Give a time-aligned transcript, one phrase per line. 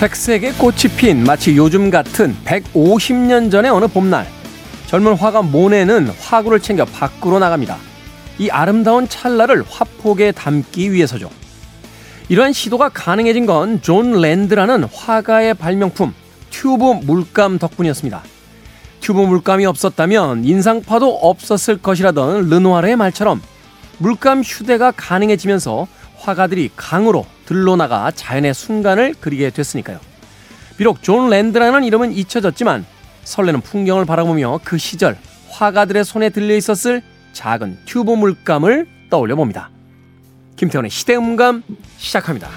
[0.00, 4.26] 색색의 꽃이 핀 마치 요즘 같은 150년 전의 어느 봄날
[4.86, 7.76] 젊은 화가 모네는 화구를 챙겨 밖으로 나갑니다.
[8.38, 11.28] 이 아름다운 찰나를 화폭에 담기 위해서죠.
[12.30, 16.14] 이러한 시도가 가능해진 건 존 랜드라는 화가의 발명품
[16.48, 18.22] 튜브 물감 덕분이었습니다.
[19.02, 23.42] 튜브 물감이 없었다면 인상파도 없었을 것이라던 르누아르의 말처럼
[23.98, 25.86] 물감 휴대가 가능해지면서
[26.20, 29.98] 화가들이 강으로 들로 나가 자연의 순간을 그리게 됐으니까요.
[30.76, 32.86] 비록 존 랜드라는 이름은 잊혀졌지만
[33.24, 35.16] 설레는 풍경을 바라보며 그 시절
[35.48, 37.02] 화가들의 손에 들려 있었을
[37.32, 39.70] 작은 튜브 물감을 떠올려 봅니다.
[40.56, 41.62] 김태훈의 시대음감
[41.96, 42.48] 시작합니다.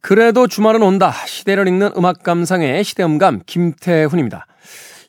[0.00, 1.12] 그래도 주말은 온다.
[1.26, 4.46] 시대를 읽는 음악 감상의 시대음감 김태훈입니다.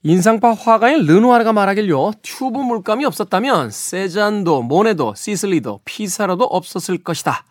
[0.06, 2.12] 인상파 화가인 르누아르가 말하길요.
[2.24, 7.46] 튜브 물감이 없었다면 세잔도, 모네도, 시슬리도, 피사로도 없었을 것이다.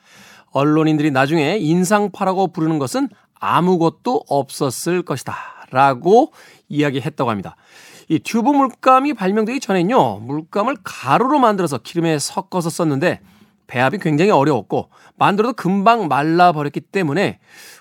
[0.51, 3.09] 언론인들이 나중에 인상파라고 부르는 것은
[3.41, 5.35] 아무것도 없었을 것이다.
[5.71, 6.33] 라고
[6.69, 7.57] 이야기했다고 합니다.
[8.09, 10.19] 이 튜브 물감이 발명되기 전엔요.
[10.19, 13.21] 물감을 가루로 만들어서 기름에 섞어서 썼는데
[13.67, 17.39] 배합이 굉장히 어려웠고 만들어도 금방 말라버렸기 때문에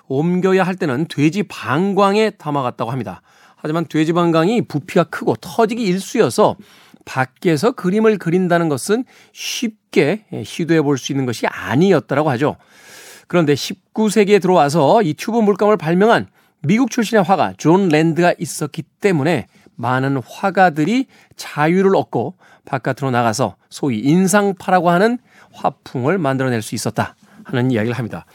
[0.08, 3.20] 옮겨야 할 때는 돼지 방광에 담아갔다고 합니다.
[3.62, 6.56] 하지만 돼지 방광이 부피가 크고 터지기 일쑤여서
[7.04, 12.56] 밖에서 그림을 그린다는 것은 쉽게 시도해 볼 수 있는 것이 아니었다라고 하죠.
[13.28, 16.26] 그런데 19세기에 들어와서 이 튜브 물감을 발명한
[16.64, 24.90] 미국 출신의 화가 존 랜드가 있었기 때문에 많은 화가들이 자유를 얻고 바깥으로 나가서 소위 인상파라고
[24.90, 25.18] 하는
[25.52, 27.14] 화풍을 만들어낼 수 있었다
[27.44, 28.26] 하는 이야기를 합니다.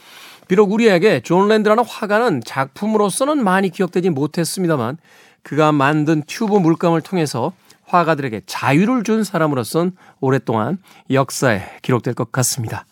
[0.48, 4.96] 비록 우리에게 존 랜드라는 화가는 작품으로서는 많이 기억되지 못했습니다만
[5.42, 7.52] 그가 만든 튜브 물감을 통해서
[7.84, 10.78] 화가들에게 자유를 준 사람으로선 오랫동안
[11.10, 12.86] 역사에 기록될 것 같습니다.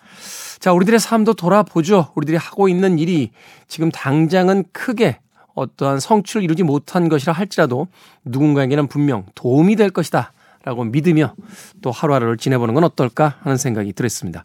[0.59, 2.13] 자, 우리들의 삶도 돌아보죠.
[2.15, 3.31] 우리들이 하고 있는 일이
[3.69, 5.19] 지금 당장은 크게
[5.55, 7.89] 어떠한 성취를 이루지 못한 것이라 할지라도
[8.25, 10.33] 누군가에게는 분명 도움이 될 것이다.
[10.65, 11.35] 라고 믿으며
[11.81, 14.45] 또 하루하루를 지내보는 건 어떨까 하는 생각이 들었습니다.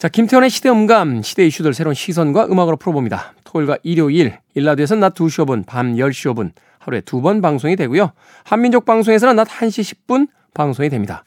[0.00, 3.34] 자, 김태훈의 시대 음감, 시대 이슈들 새로운 시선과 음악으로 풀어봅니다.
[3.44, 8.12] 토요일과 일요일, 1라디오에서는 낮 2시 5분, 밤 10시 5분, 하루에 두 번 방송이 되고요.
[8.44, 11.22] 한민족 방송에서는 낮 1시 10분 방송이 됩니다.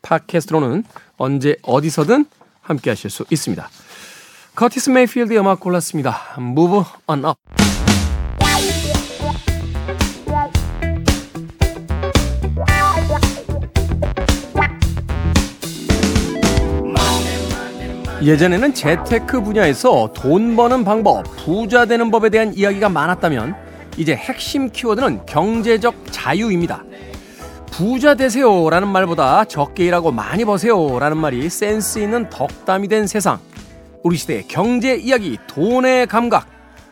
[0.00, 0.84] 팟캐스트로는
[1.18, 2.24] 언제 어디서든
[2.62, 3.68] 함께 하실 수 있습니다.
[4.54, 6.36] 커티스 메이필드의 음악 골랐습니다.
[6.38, 7.38] Move on up.
[18.24, 23.54] 예전에는 재테크 분야에서 돈 버는 방법, 부자 되는 법에 대한 이야기가 많았다면
[23.98, 26.84] 이제 핵심 키워드는 경제적 자유입니다.
[27.70, 33.38] 부자 되세요 라는 말보다 적게 일하고 많이 버세요 라는 말이 센스 있는 덕담이 된 세상.
[34.02, 36.48] 우리 시대의 경제 이야기, 돈의 감각.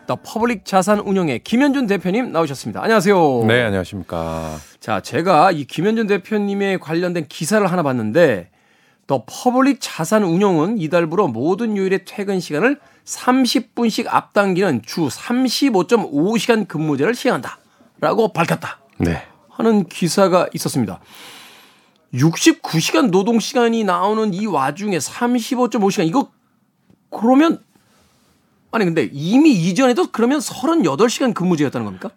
[0.06, 2.82] 더 퍼블릭 자산 운용의 김현준 대표님 나오셨습니다.
[2.82, 3.44] 안녕하세요.
[3.46, 4.56] 네, 안녕하십니까.
[4.80, 8.51] 자, 제가 이 김현준 대표님에 관련된 기사를 하나 봤는데
[9.12, 17.58] 더 퍼블릭 자산 운용은 이달부로 모든 요일의 퇴근 시간을 30분씩 앞당기는 주 35.5시간 근무제를 시행한다.
[18.00, 18.78] 라고 밝혔다.
[18.96, 19.22] 네.
[19.50, 20.98] 하는 기사가 있었습니다.
[22.14, 26.30] 69시간 노동 시간이 나오는 이 와중에 35.5시간 이거
[27.10, 27.62] 그러면
[28.70, 32.08] 아니 근데 이미 이전에도 그러면 38시간 근무제였다는 겁니까?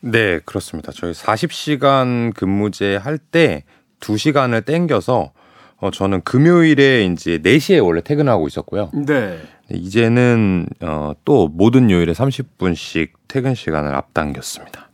[0.00, 0.92] 네, 그렇습니다.
[0.92, 3.64] 저희 40시간 근무제 할 때
[4.00, 5.32] 2시간을 땡겨서
[5.80, 8.90] 어 저는 금요일에 이제 4시에 원래 퇴근하고 있었고요.
[8.94, 9.38] 네.
[9.70, 14.88] 이제는 어 또 모든 요일에 30분씩 퇴근 시간을 앞당겼습니다.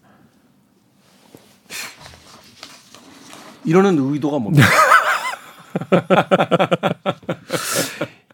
[3.65, 4.67] 이러는 의도가 뭡니까?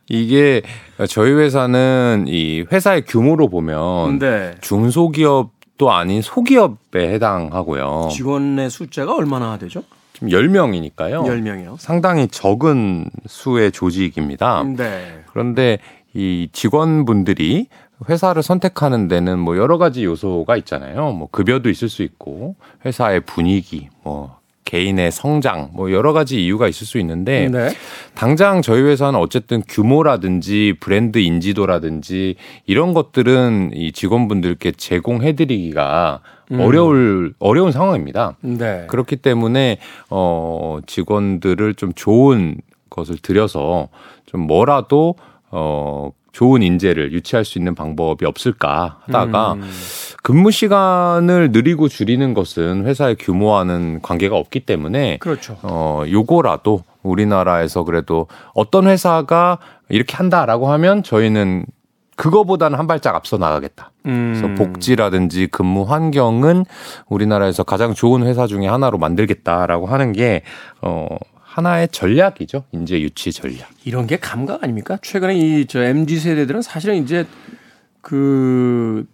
[0.08, 0.62] 이게
[1.08, 4.54] 저희 회사는 이 회사의 규모로 보면 네.
[4.60, 8.08] 중소기업도 아닌 소기업에 해당하고요.
[8.12, 9.84] 직원의 숫자가 얼마나 되죠?
[10.20, 11.24] 지금 10명이니까요.
[11.24, 11.76] 10명이요.
[11.78, 14.62] 상당히 적은 수의 조직입니다.
[14.76, 15.22] 네.
[15.32, 15.78] 그런데
[16.12, 17.68] 이 직원분들이
[18.08, 21.12] 회사를 선택하는 데는 뭐 여러 가지 요소가 있잖아요.
[21.12, 26.86] 뭐 급여도 있을 수 있고 회사의 분위기, 뭐 개인의 성장, 뭐 여러 가지 이유가 있을
[26.86, 27.70] 수 있는데 네.
[28.14, 32.36] 당장 저희 회사는 어쨌든 규모라든지 브랜드 인지도라든지
[32.66, 36.20] 이런 것들은 이 직원분들께 제공해드리기가
[36.52, 36.60] 음.
[36.60, 38.36] 어려울 어려운 상황입니다.
[38.40, 38.86] 네.
[38.88, 39.78] 그렇기 때문에
[40.10, 42.56] 어 직원들을 좀 좋은
[42.90, 43.88] 것을 들여서
[44.26, 45.14] 좀 뭐라도
[45.50, 49.70] 어 좋은 인재를 유치할 수 있는 방법이 없을까 하다가 음.
[50.22, 55.56] 근무 시간을 느리고 줄이는 것은 회사의 규모와는 관계가 없기 때문에 그렇죠.
[55.62, 59.58] 어 요거라도 우리나라에서 그래도 어떤 회사가
[59.88, 61.64] 이렇게 한다라고 하면 저희는
[62.20, 63.92] 그거보다는 한 발짝 앞서 나가겠다.
[64.06, 64.34] 음.
[64.38, 66.64] 그래서 복지라든지 근무 환경은
[67.08, 70.42] 우리나라에서 가장 좋은 회사 중에 하나로 만들겠다라고 하는 게
[70.82, 71.06] 어,
[71.40, 72.64] 하나의 전략이죠.
[72.72, 73.68] 인재 유치 전략.
[73.84, 74.98] 이런 게 감각 아닙니까?
[75.02, 77.26] 최근에 이 저 MZ 세대들은 사실은 이제
[78.00, 79.06] 그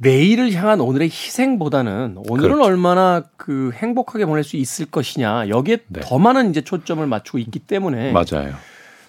[0.00, 2.62] 내일을 향한 오늘의 희생보다는 오늘을 그렇죠.
[2.64, 6.00] 얼마나 그 행복하게 보낼 수 있을 것이냐 여기에 네.
[6.02, 8.54] 더 많은 이제 초점을 맞추고 있기 때문에 맞아요.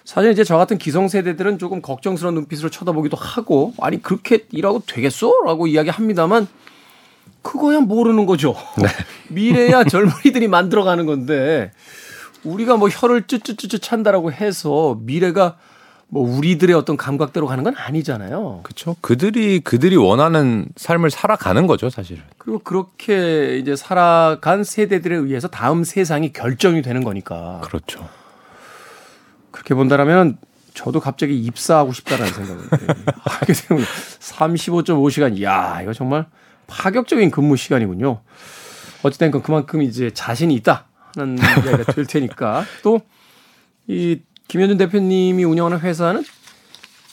[0.04, 6.48] 사실 이제 저 같은 기성세대들은 조금 걱정스러운 눈빛으로 쳐다보기도 하고 아니 그렇게 일하고 되겠어?라고 이야기합니다만
[7.42, 8.54] 그거야 모르는 거죠.
[9.28, 11.72] 미래야 젊은이들이 만들어가는 건데
[12.44, 15.56] 우리가 뭐 혀를 쭈쭈쭈쭈 찬다라고 해서 미래가
[16.08, 18.60] 뭐 우리들의 어떤 감각대로 가는 건 아니잖아요.
[18.64, 18.96] 그렇죠.
[19.00, 22.22] 그들이 그들이 원하는 삶을 살아가는 거죠, 사실은.
[22.36, 28.06] 그리고 그렇게 이제 살아간 세대들에 의해서 다음 세상이 결정이 되는 거니까 그렇죠.
[29.52, 30.38] 그렇게 본다라면
[30.74, 32.62] 저도 갑자기 입사하고 싶다라는 생각을
[33.22, 33.84] 하게 되면
[34.20, 36.26] 35.5시간 이야 이거 정말
[36.66, 38.22] 파격적인 근무 시간이군요.
[39.02, 43.02] 어쨌든 그 그만큼 이제 자신이 있다 하는 이야기가 될 테니까 또
[43.86, 46.24] 이 김현준 대표님이 운영하는 회사는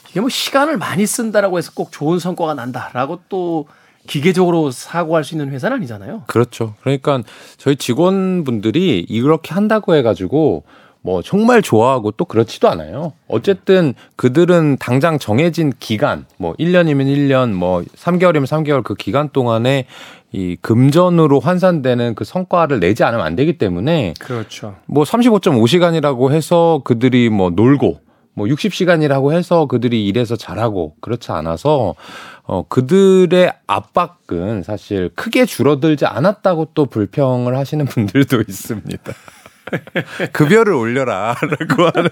[0.10, 3.68] 이게 뭐 시간을 많이 쓴다라고 해서 꼭 좋은 성과가 난다라고 또
[4.08, 6.24] 기계적으로 사고할 수 있는 회사는 아니잖아요.
[6.28, 6.76] 그렇죠.
[6.82, 7.22] 그러니까
[7.58, 10.64] 저희 직원분들이 이렇게 한다고 해가지고
[11.02, 13.14] 뭐 정말 좋아하고 또 그렇지도 않아요.
[13.28, 19.86] 어쨌든 그들은 당장 정해진 기간, 뭐 1년이면 1년, 뭐 3개월이면 3개월 그 기간 동안에
[20.32, 24.76] 이 금전으로 환산되는 그 성과를 내지 않으면 안 되기 때문에 그렇죠.
[24.86, 28.00] 뭐 35.5시간이라고 해서 그들이 뭐 놀고
[28.34, 31.96] 뭐 60시간이라고 해서 그들이 일해서 잘하고 그렇지 않아서
[32.44, 39.14] 어 그들의 압박은 사실 크게 줄어들지 않았다고 또 불평을 하시는 분들도 있습니다.
[40.34, 42.10] 급여를 올려라라고 하는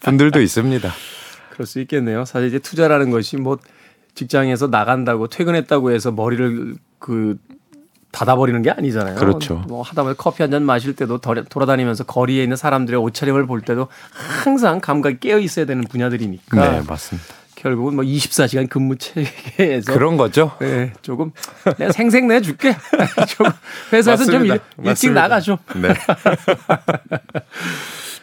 [0.00, 0.90] 분들도 있습니다.
[1.50, 2.24] 그럴 수 있겠네요.
[2.24, 3.58] 사실 이제 투자라는 것이 뭐
[4.14, 7.36] 직장에서 나간다고 퇴근했다고 해서 머리를 그
[8.12, 9.16] 닫아버리는 게 아니잖아요.
[9.16, 9.62] 그렇죠.
[9.68, 13.88] 뭐 하다못해 커피 한 잔 마실 때도 덜- 돌아다니면서 거리에 있는 사람들의 옷차림을 볼 때도
[14.12, 17.28] 항상 감각이 깨어 있어야 되는 분야들이니까 네, 맞습니다.
[17.66, 20.52] 결국은 뭐 24시간 근무 체계에서 그런 거죠.
[20.60, 21.32] 네, 조금
[21.78, 22.76] 내가 생생 내 줄게.
[23.26, 23.48] 좀
[23.92, 24.52] 회사에서 좀 일.
[24.52, 25.20] 일찍 맞습니다.
[25.22, 25.56] 나가 좀.
[25.74, 25.88] 네.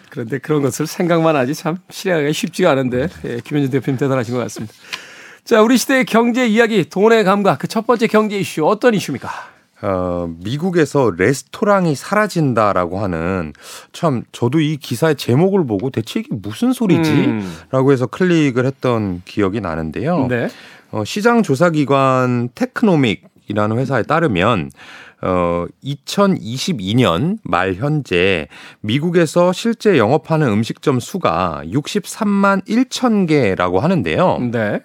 [0.10, 4.74] 그런데 그런 것을 생각만 하지 참 실행하기가 쉽지가 않은데 예, 김현준 대표님 대단하신 것 같습니다.
[5.44, 9.30] 자, 우리 시대의 경제 이야기, 돈의 감각, 그 첫 번째 경제 이슈 어떤 이슈입니까?
[9.84, 13.52] 어, 미국에서 레스토랑이 사라진다라고 하는
[13.92, 17.12] 참 저도 이 기사의 제목을 보고 대체 이게 무슨 소리지?
[17.12, 17.58] 음.
[17.70, 20.28] 라고 해서 클릭을 했던 기억이 나는데요.
[20.28, 20.48] 네.
[20.92, 24.72] 어, 시장 조사 기관 테크노믹이라는 회사에 따르면
[25.22, 28.48] 어, 2022년 말 현재
[28.80, 34.40] 미국에서 실제 영업하는 음식점 수가 63만 1천 개라고 하는데요.
[34.50, 34.80] 네.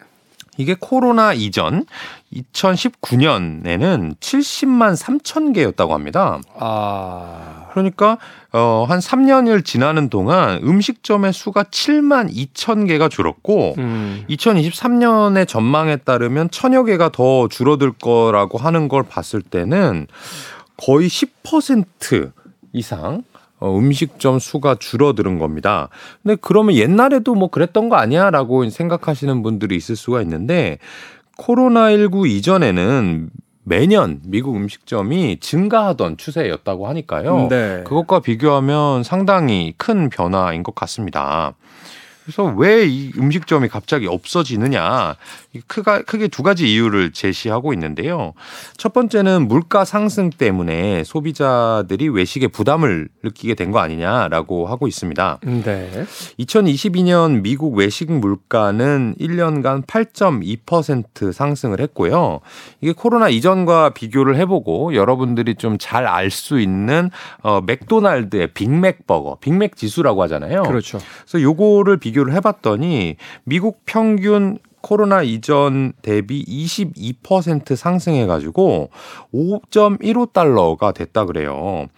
[0.58, 1.86] 이게 코로나 이전
[2.34, 6.40] 2019년에는 70만 3천 개였다고 합니다.
[6.58, 7.68] 아.
[7.70, 8.18] 그러니까
[8.52, 14.24] 어, 한 3년을 지나는 동안 음식점의 수가 7만 2천 개가 줄었고 음.
[14.28, 20.08] 2023년의 전망에 따르면 천여 개가 더 줄어들 거라고 하는 걸 봤을 때는
[20.76, 22.32] 거의 10%
[22.72, 23.22] 이상
[23.60, 25.88] 어, 음식점 수가 줄어드는 겁니다.
[26.22, 28.30] 근데 그러면 옛날에도 뭐 그랬던 거 아니야?
[28.30, 30.78] 라고 생각하시는 분들이 있을 수가 있는데
[31.38, 33.30] 코로나19 이전에는
[33.64, 37.48] 매년 미국 음식점이 증가하던 추세였다고 하니까요.
[37.50, 37.82] 네.
[37.84, 41.54] 그것과 비교하면 상당히 큰 변화인 것 같습니다.
[42.28, 45.16] 그래서 왜 이 음식점이 갑자기 없어지느냐
[45.54, 48.34] 이 크가, 크게 두 가지 이유를 제시하고 있는데요.
[48.76, 55.38] 첫 번째는 물가 상승 때문에 소비자들이 외식에 부담을 느끼게 된 거 아니냐라고 하고 있습니다.
[55.42, 56.04] 네.
[56.38, 62.40] 2022년 미국 외식 물가는 1년간 8.2% 상승을 했고요.
[62.80, 67.10] 이게 코로나 이전과 비교를 해보고 여러분들이 좀 잘 알 수 있는
[67.42, 70.62] 어, 맥도날드의 빅맥 버거, 빅맥 지수라고 하잖아요.
[70.64, 70.98] 그렇죠.
[71.26, 78.90] 그래서 요거를 비교 를 해봤더니 미국 평균 코로나 이전 대비 22% 상승해가지고
[79.34, 81.88] 5.15달러가 됐다 그래요.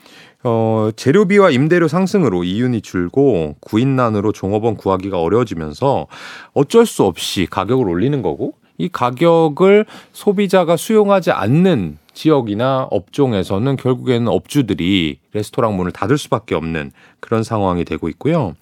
[0.43, 6.07] 어, 재료비와 임대료 상승으로 이윤이 줄고 구인난으로 종업원 구하기가 어려워지면서
[6.55, 15.19] 어쩔 수 없이 가격을 올리는 거고 이 가격을 소비자가 수용하지 않는 지역이나 업종에서는 결국에는 업주들이
[15.33, 18.55] 레스토랑 문을 닫을 수밖에 없는 그런 상황이 되고 있고요.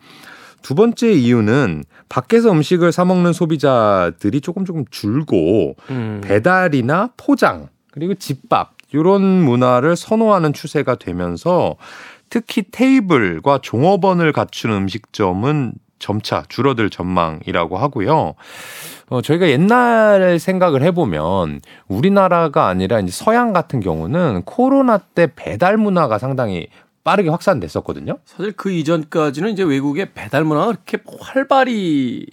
[0.63, 6.21] 두 번째 이유는 밖에서 음식을 사 먹는 소비자들이 조금 조금 줄고 음.
[6.23, 11.77] 배달이나 포장 그리고 집밥 이런 문화를 선호하는 추세가 되면서
[12.31, 18.35] 특히 테이블과 종업원을 갖춘 음식점은 점차 줄어들 전망이라고 하고요.
[19.11, 26.19] 어, 저희가 옛날 생각을 해보면 우리나라가 아니라 이제 서양 같은 경우는 코로나 때 배달 문화가
[26.19, 26.69] 상당히
[27.09, 28.19] 빠르게 확산됐었거든요.
[28.27, 32.27] 사실 그 이전까지는 이제 외국의 배달 문화가 그렇게 활발히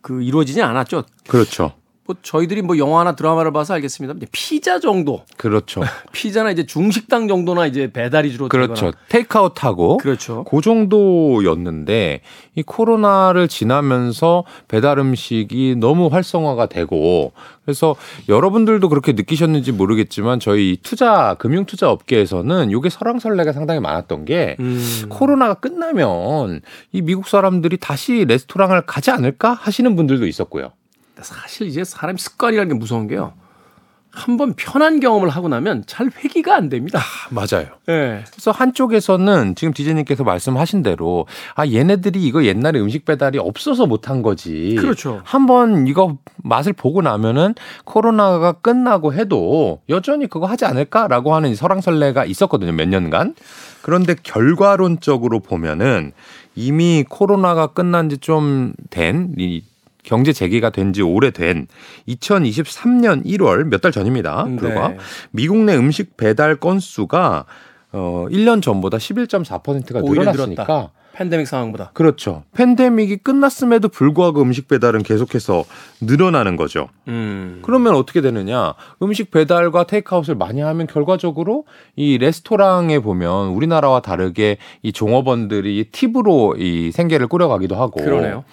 [0.00, 1.04] 그 이루어지지 않았죠.
[1.28, 1.74] 그렇죠.
[2.12, 4.14] 뭐 저희들이 뭐 영화나 드라마를 봐서 알겠습니다.
[4.30, 5.24] 피자 정도.
[5.36, 5.80] 그렇죠.
[6.12, 8.92] 피자나 이제 중식당 정도나 이제 배달이 주로 그렇죠.
[9.08, 10.44] 테이크아웃하고 그렇죠.
[10.44, 12.20] 그 정도였는데
[12.54, 17.32] 이 코로나를 지나면서 배달 음식이 너무 활성화가 되고
[17.64, 17.96] 그래서
[18.28, 25.06] 여러분들도 그렇게 느끼셨는지 모르겠지만 저희 투자 금융 투자 업계에서는 이게 설왕설래가 상당히 많았던 게 음.
[25.08, 26.60] 코로나가 끝나면
[26.92, 30.72] 이 미국 사람들이 다시 레스토랑을 가지 않을까 하시는 분들도 있었고요.
[31.20, 33.34] 사실 이제 사람 습관이라는 게 무서운 게요.
[34.14, 36.98] 한번 편한 경험을 하고 나면 잘 회귀가 안 됩니다.
[36.98, 37.68] 아, 맞아요.
[37.86, 38.22] 네.
[38.30, 44.76] 그래서 한쪽에서는 지금 디제님께서 말씀하신 대로 아 얘네들이 이거 옛날에 음식 배달이 없어서 못한 거지.
[44.78, 45.22] 그렇죠.
[45.24, 47.54] 한번 이거 맛을 보고 나면은
[47.84, 52.72] 코로나가 끝나고 해도 여전히 그거 하지 않을까라고 하는 설왕설래가 있었거든요.
[52.72, 53.34] 몇 년간.
[53.80, 56.12] 그런데 결과론적으로 보면은
[56.54, 59.62] 이미 코로나가 끝난 지 좀 된 이
[60.04, 61.68] 경제 재개가 된 지 오래된
[62.08, 64.44] 2023년 1월 몇 달 전입니다.
[64.48, 64.56] 네.
[64.56, 64.96] 불과 네.
[65.30, 67.46] 미국 내 음식 배달 건수가
[67.92, 70.92] 어 1년 전보다 11.4%가 늘어났으니까 늘었다.
[71.14, 71.90] 팬데믹 상황보다.
[71.92, 72.42] 그렇죠.
[72.54, 75.64] 팬데믹이 끝났음에도 불구하고 음식 배달은 계속해서
[76.00, 76.88] 늘어나는 거죠.
[77.08, 77.60] 음.
[77.62, 78.74] 그러면 어떻게 되느냐?
[79.02, 81.64] 음식 배달과 테이크아웃을 많이 하면 결과적으로
[81.96, 88.44] 이 레스토랑에 보면 우리나라와 다르게 이 종업원들이 팁으로 이 생계를 꾸려가기도 하고 그러네요.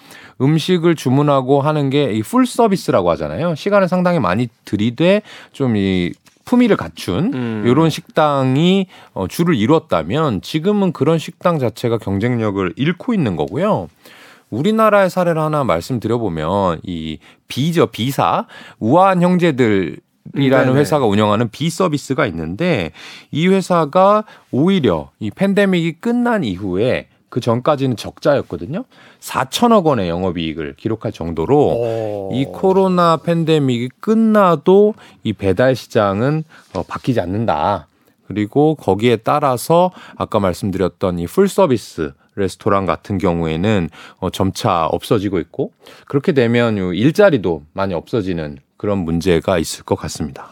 [0.42, 3.54] 음식을 주문하고 하는 게 이 풀 서비스라고 하잖아요.
[3.54, 6.12] 시간을 상당히 많이 들이되 좀 이
[6.44, 7.64] 품위를 갖춘 음.
[7.66, 13.88] 이런 식당이 어, 줄을 이뤘다면 지금은 그런 식당 자체가 경쟁력을 잃고 있는 거고요.
[14.50, 18.46] 우리나라의 사례를 하나 말씀드려보면 이 비저 비사
[18.80, 19.98] 우아한 형제들
[20.34, 22.92] 이라는 회사가 운영하는 비 서비스가 있는데
[23.30, 28.84] 이 회사가 오히려 이 팬데믹이 끝난 이후에 그 전까지는 적자였거든요.
[29.20, 32.30] 4천억 원의 영업이익을 기록할 정도로 오.
[32.34, 36.44] 이 코로나 팬데믹이 끝나도 이 배달 시장은
[36.74, 37.86] 어, 바뀌지 않는다.
[38.26, 45.72] 그리고 거기에 따라서 아까 말씀드렸던 이 풀 서비스 레스토랑 같은 경우에는 어, 점차 없어지고 있고
[46.06, 50.50] 그렇게 되면 일자리도 많이 없어지는 그런 문제가 있을 것 같습니다.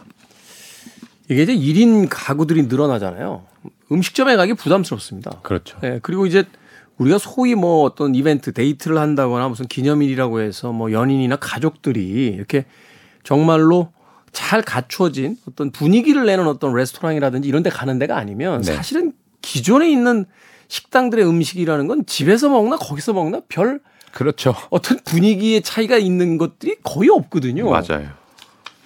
[1.29, 3.43] 이게 이제 1인 가구들이 늘어나잖아요.
[3.91, 5.39] 음식점에 가기 부담스럽습니다.
[5.41, 5.77] 그렇죠.
[5.81, 6.43] 네, 그리고 이제
[6.99, 12.65] 우리가 소위 뭐 어떤 이벤트 데이트를 한다거나 무슨 기념일이라고 해서 뭐 연인이나 가족들이 이렇게
[13.23, 13.91] 정말로
[14.31, 18.73] 잘 갖추어진 어떤 분위기를 내는 어떤 레스토랑이라든지 이런 데 가는 데가 아니면 네.
[18.73, 20.25] 사실은 기존에 있는
[20.67, 23.79] 식당들의 음식이라는 건 집에서 먹나 거기서 먹나 별
[24.11, 24.53] 그렇죠.
[24.69, 27.69] 어떤 분위기의 차이가 있는 것들이 거의 없거든요.
[27.69, 28.09] 맞아요.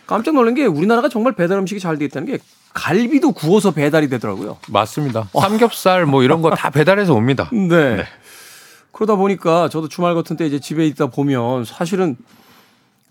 [0.06, 2.40] 깜짝 놀란 게 우리나라가 정말 배달 음식이 잘 돼 있다는 게
[2.74, 4.58] 갈비도 구워서 배달이 되더라고요.
[4.70, 5.28] 맞습니다.
[5.40, 7.50] 삼겹살 뭐 이런 거 다 배달해서 옵니다.
[7.54, 7.96] 네.
[7.98, 8.06] 네.
[8.92, 12.16] 그러다 보니까 저도 주말 같은 때 이제 집에 있다 보면 사실은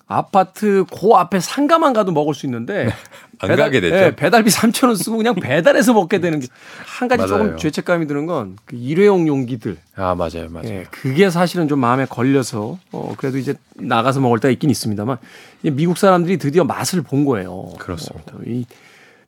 [0.06, 2.92] 아파트 고 앞에 상가만 가도 먹을 수 있는데 네.
[3.38, 3.94] 안 배달, 가게 되죠.
[3.96, 6.46] 네, 배달비 3천 원 쓰고 그냥 배달해서 먹게 되는 게
[6.84, 7.44] 한 가지 맞아요.
[7.44, 9.76] 조금 죄책감이 드는 건 그 일회용 용기들.
[9.96, 10.68] 아 맞아요, 맞아요.
[10.68, 15.16] 네, 그게 사실은 좀 마음에 걸려서 어 그래도 이제 나가서 먹을 때가 있긴 있습니다만
[15.62, 17.70] 미국 사람들이 드디어 맛을 본 거예요.
[17.78, 18.34] 그렇습니다.
[18.34, 18.66] 어, 이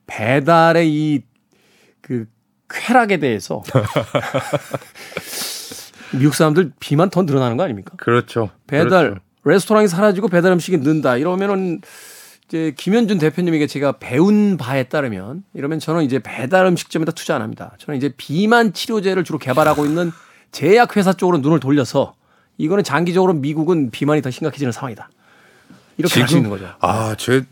[0.07, 1.23] 배달의 이
[2.05, 2.27] 그
[2.69, 3.63] 쾌락에 대해서
[6.13, 7.93] 미국 사람들 비만 더 늘어나는 거 아닙니까?
[7.97, 8.51] 그렇죠.
[8.67, 9.21] 배달 그렇죠.
[9.45, 11.81] 레스토랑이 사라지고 배달 음식이 는다 이러면은
[12.47, 17.75] 이제 김현준 대표님에게 제가 배운 바에 따르면 이러면 저는 이제 배달 음식점에다 투자 안 합니다.
[17.79, 20.13] 저는 이제 비만 치료제를 주로 개발하고 있는
[20.53, 22.15] 제약 회사 쪽으로 눈을 돌려서
[22.59, 25.09] 이거는 장기적으로 미국은 비만이 더 심각해지는 상황이다.
[25.97, 26.69] 이렇게 할 수 있는 거죠.
[26.81, 27.45] 아, 제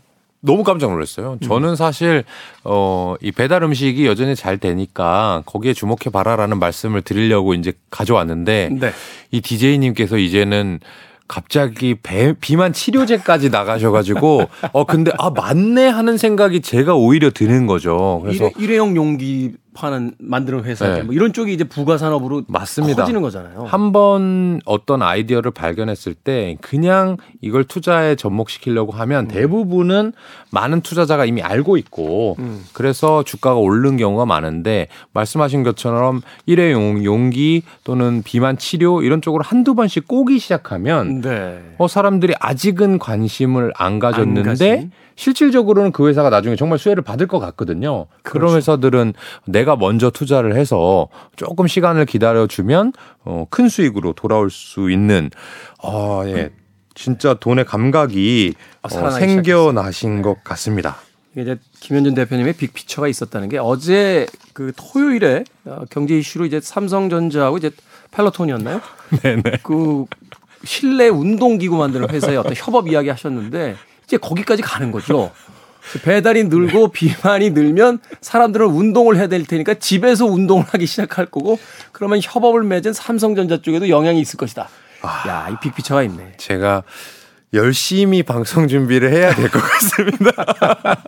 [0.45, 1.37] 너무 깜짝 놀랐어요.
[1.41, 2.25] 저는 사실
[2.65, 8.91] 어, 이 배달 음식이 여전히 잘 되니까 거기에 주목해 봐라라는 말씀을 드리려고 이제 가져왔는데 네.
[9.31, 10.81] 이 DJ님께서 이제는
[11.29, 18.19] 갑자기 배, 비만 치료제까지 나가셔가지고 어 근데 아 맞네 하는 생각이 제가 오히려 드는 거죠.
[18.23, 21.03] 그래서 일회, 용 용기 파는 만드는 회사 네.
[21.03, 23.03] 뭐 이런 쪽이 이제 부가 산업으로 맞습니다.
[23.03, 23.65] 커지는 거잖아요.
[23.65, 29.27] 한 번 어떤 아이디어를 발견했을 때 그냥 이걸 투자에 접목시키려고 하면 음.
[29.27, 30.13] 대부분은
[30.49, 32.63] 많은 투자자가 이미 알고 있고 음.
[32.73, 39.75] 그래서 주가가 오른 경우가 많은데 말씀하신 것처럼 일회용 용기 또는 비만 치료 이런 쪽으로 한두
[39.75, 41.59] 번씩 꼬기 시작하면 네.
[41.77, 47.39] 어 사람들이 아직은 관심을 안 가졌는데 안 실질적으로는 그 회사가 나중에 정말 수혜를 받을 것
[47.39, 48.07] 같거든요.
[48.23, 48.39] 그렇죠.
[48.39, 49.13] 그런 회사들은
[49.45, 52.93] 내가 먼저 투자를 해서 조금 시간을 기다려주면
[53.23, 55.29] 어, 큰 수익으로 돌아올 수 있는
[55.81, 56.51] 아, 예.
[56.95, 60.97] 진짜 돈의 감각이 어, 어 생겨나신 것 같습니다.
[61.33, 67.57] 이게 이제 김현준 대표님의 빅피처가 있었다는 게 어제 그 토요일에 어, 경제 이슈로 이제 삼성전자하고
[67.57, 67.71] 이제
[68.11, 68.81] 펠로톤이었나요?
[69.21, 69.41] 네네.
[69.63, 70.05] 그
[70.63, 73.75] 실내 운동기구 만드는 회사에 어떤 협업 이야기 하셨는데
[74.13, 75.31] 이제 거기까지 가는 거죠.
[76.03, 81.59] 배달이 늘고 비만이 늘면 사람들은 운동을 해야 될 테니까 집에서 운동을 하기 시작할 거고
[81.91, 84.69] 그러면 협업을 맺은 삼성전자 쪽에도 영향이 있을 것이다.
[85.01, 86.33] 아, 야, 이 빅피처가 있네.
[86.37, 86.83] 제가
[87.53, 90.31] 열심히 방송 준비를 해야 될 것 같습니다.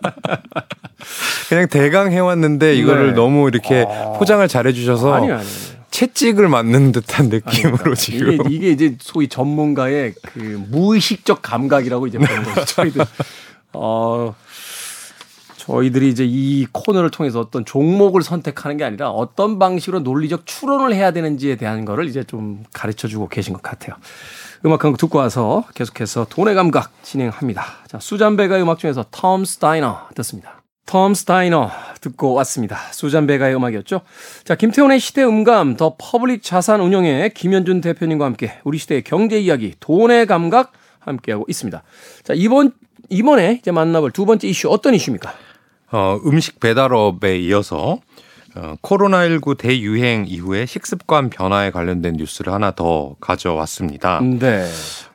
[1.48, 3.12] 그냥 대강 해왔는데 이거를 네.
[3.14, 4.12] 너무 이렇게 아...
[4.18, 5.46] 포장을 잘해주셔서 아니, 아니.
[5.96, 7.94] 채찍을 맞는 듯한 느낌으로 그러니까.
[7.94, 10.38] 지금 이게, 이게 이제 소위 전문가의 그
[10.68, 12.64] 무의식적 감각이라고 이제 보는 거죠.
[12.66, 13.02] 저희들
[13.72, 14.34] 어
[15.56, 21.12] 저희들이 이제 이 코너를 통해서 어떤 종목을 선택하는 게 아니라 어떤 방식으로 논리적 추론을 해야
[21.12, 23.96] 되는지에 대한 거를 이제 좀 가르쳐 주고 계신 것 같아요.
[24.66, 27.64] 음악 한 곡 듣고 와서 계속해서 돈의 감각 진행합니다.
[27.88, 30.55] 자, 수잔 베가의 음악 중에서 Tom's Diner 듣습니다.
[30.86, 32.76] Tom's Diner 듣고 왔습니다.
[32.92, 34.02] 수잔 베가의 음악이었죠.
[34.44, 39.74] 자, 김태훈의 시대 음감 더 퍼블릭 자산 운용의 김현준 대표님과 함께 우리 시대의 경제 이야기
[39.80, 41.82] 돈의 감각 함께하고 있습니다.
[42.22, 42.72] 자, 이번
[43.08, 45.32] 이번에 이제 만나볼 두 번째 이슈 어떤 이슈입니까?
[45.92, 48.00] 어, 음식 배달업에 이어서
[48.56, 54.20] 어, 코로나19 대유행 이후에 식습관 변화에 관련된 뉴스를 하나 더 가져왔습니다.
[54.20, 54.66] 네.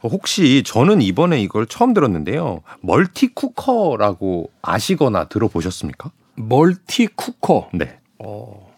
[0.01, 2.61] 어, 혹시 저는 이번에 이걸 처음 들었는데요.
[2.81, 6.11] 멀티쿠커라고 아시거나 들어보셨습니까?
[6.35, 7.69] 멀티쿠커.
[7.73, 7.97] 네.
[8.19, 8.70] 어.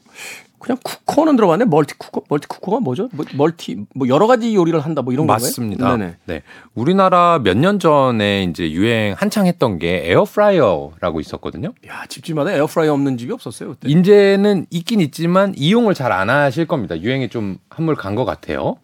[0.63, 1.65] 그냥 쿠커는 들어봤네.
[1.65, 3.09] 멀티 쿠커, 멀티 쿠커가 뭐죠?
[3.11, 5.35] 뭐, 멀티 뭐 여러 가지 요리를 한다 뭐 이런 거예요?
[5.35, 5.97] 맞습니다.
[5.97, 6.41] 네.
[6.73, 11.73] 우리나라 몇 년 전에 이제 유행 한창 했던 게 에어프라이어라고 있었거든요.
[11.87, 13.89] 야, 집집마다 에어프라이어 없는 집이 없었어요, 그때.
[13.89, 16.97] 이제는 있긴 있지만 이용을 잘 안 하실 겁니다.
[16.99, 18.77] 유행이 좀 한물 간 것 같아요.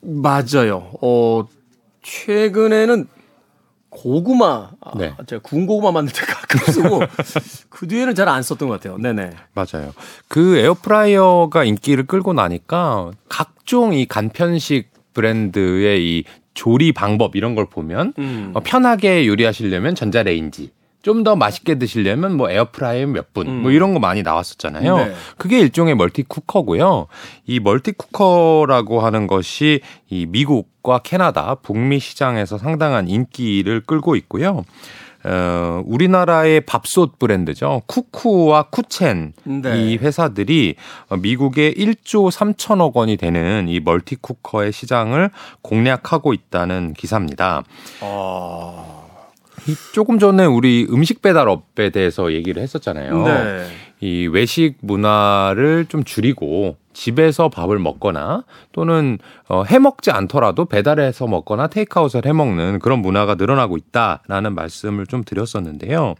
[0.00, 0.90] 맞아요.
[1.02, 1.44] 어,
[2.02, 3.06] 최근에는
[3.96, 5.14] 고구마, 아, 네.
[5.26, 7.00] 제가 군고구마 만들 때 가끔 쓰고
[7.70, 8.98] 그 뒤에는 잘 안 썼던 것 같아요.
[8.98, 9.30] 네네.
[9.54, 9.94] 맞아요.
[10.28, 18.12] 그 에어프라이어가 인기를 끌고 나니까 각종 이 간편식 브랜드의 이 조리 방법 이런 걸 보면
[18.18, 18.50] 음.
[18.54, 20.70] 어, 편하게 요리하시려면 전자레인지
[21.06, 23.62] 좀 더 맛있게 드시려면 뭐 에어프라이어 몇 분, 뭐 음.
[23.62, 24.96] 뭐 이런 거 많이 나왔었잖아요.
[24.96, 25.14] 네.
[25.36, 27.06] 그게 일종의 멀티 쿠커고요.
[27.46, 34.64] 이 멀티 쿠커라고 하는 것이 이 미국과 캐나다, 북미 시장에서 상당한 인기를 끌고 있고요.
[35.24, 37.82] 어, 우리나라의 밥솥 브랜드죠.
[37.86, 39.82] 쿠쿠와 쿠첸 네.
[39.82, 40.76] 이 회사들이
[41.20, 45.30] 미국의 1조 3천억 원이 되는 이 멀티 쿠커의 시장을
[45.62, 47.64] 공략하고 있다는 기사입니다.
[48.00, 48.95] 어...
[49.92, 53.22] 조금 전에 우리 음식 배달 업에 대해서 얘기를 했었잖아요.
[53.24, 53.66] 네.
[54.00, 61.66] 이 외식 문화를 좀 줄이고 집에서 밥을 먹거나 또는 어, 해 먹지 않더라도 배달해서 먹거나
[61.68, 66.14] 테이크아웃을 해 먹는 그런 문화가 늘어나고 있다라는 말씀을 좀 드렸었는데요.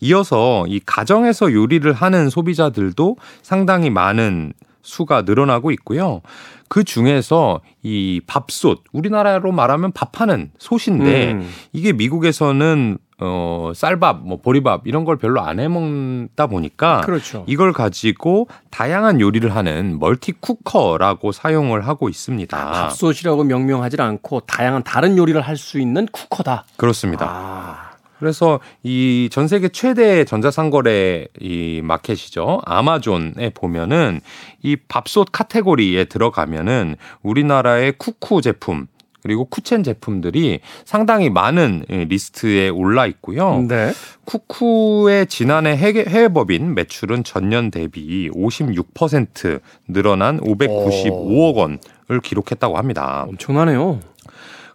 [0.00, 6.22] 이어서 이 가정에서 요리를 하는 소비자들도 상당히 많은 수가 늘어나고 있고요.
[6.68, 11.48] 그 중에서 이 밥솥, 우리나라로 말하면 밥하는 솥인데 음.
[11.72, 17.44] 이게 미국에서는 어, 쌀밥, 뭐 보리밥 이런 걸 별로 안 해 먹다 보니까 그렇죠.
[17.46, 22.56] 이걸 가지고 다양한 요리를 하는 멀티 쿠커라고 사용을 하고 있습니다.
[22.70, 26.64] 밥솥이라고 명명하지 않고 다양한 다른 요리를 할 수 있는 쿠커다.
[26.78, 27.26] 그렇습니다.
[27.28, 27.89] 아.
[28.20, 32.60] 그래서 이 전 세계 최대 전자상거래 이 마켓이죠.
[32.64, 34.20] 아마존에 보면은
[34.62, 38.86] 이 밥솥 카테고리에 들어가면은 우리나라의 쿠쿠 제품
[39.22, 43.66] 그리고 쿠첸 제품들이 상당히 많은 리스트에 올라 있고요.
[43.68, 43.92] 네.
[44.24, 53.26] 쿠쿠의 지난해 해외 법인 매출은 전년 대비 56% 늘어난 595억 원을 기록했다고 합니다.
[53.28, 54.00] 엄청나네요.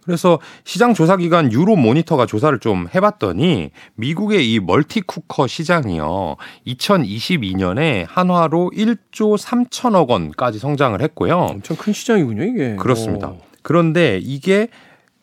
[0.06, 8.06] 그래서 시장 조사 기관 유로 모니터가 조사를 좀 해봤더니 미국의 이 multi cooker 시장이요 2022년에
[8.08, 11.36] 한화로 1조 3천억 원까지 성장을 했고요.
[11.36, 12.76] 엄청 큰 시장이군요 이게.
[12.76, 13.28] 그렇습니다.
[13.28, 13.40] 오.
[13.62, 14.68] 그런데 이게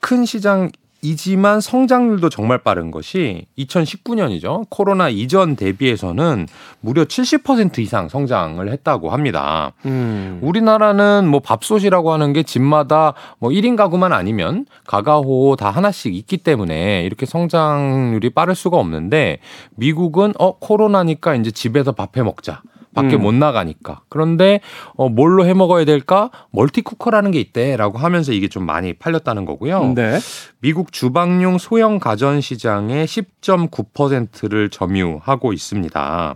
[0.02, 0.69] 큰 시장
[1.04, 4.66] 이지만 성장률도 정말 빠른 것이 2019년이죠.
[4.70, 6.48] 코로나 이전 대비해서는
[6.80, 9.74] 무려 70% 이상 성장을 했다고 합니다.
[9.86, 10.39] 음.
[10.42, 17.04] 우리나라는 뭐 밥솥이라고 하는 게 집마다 뭐 1인 가구만 아니면 가가호 다 하나씩 있기 때문에
[17.04, 19.39] 이렇게 성장률이 빠를 수가 없는데
[19.76, 22.62] 미국은 어 코로나니까 이제 집에서 밥해 먹자.
[22.93, 23.23] 밖에 음.
[23.23, 24.01] 못 나가니까.
[24.10, 24.62] 그런데
[24.95, 26.29] 어 뭘로 해 먹어야 될까?
[26.51, 29.93] 멀티쿠커라는 게 있대라고 하면서 이게 좀 많이 팔렸다는 거고요.
[29.95, 30.19] 네.
[30.60, 36.36] 미국 주방용 소형 가전 시장의 10.9%를 점유하고 있습니다.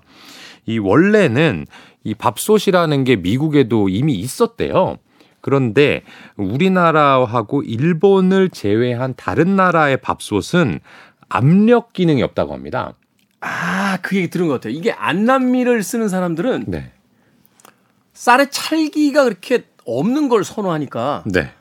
[0.65, 1.65] 이 원래는
[2.03, 4.97] 이 밥솥이라는 게 미국에도 이미 있었대요.
[5.41, 6.01] 그런데
[6.35, 10.79] 우리나라하고 일본을 제외한 다른 나라의 밥솥은
[11.29, 12.93] 압력 기능이 없다고 합니다.
[13.41, 14.73] 아, 그 얘기 들은 것 같아요.
[14.73, 16.91] 이게 안남미를 쓰는 사람들은 네.
[18.13, 21.52] 쌀의 찰기가 그렇게 없는 걸 선호하니까 네.